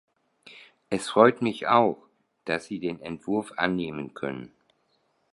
[0.89, 2.01] Es freut mich auch,
[2.45, 4.51] dass Sie den Entwurf annehmen können.